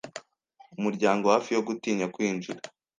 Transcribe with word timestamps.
umuryango, 0.77 1.25
hafi 1.33 1.49
yo 1.55 1.61
gutinya 1.67 2.05
kwinjira. 2.13 2.61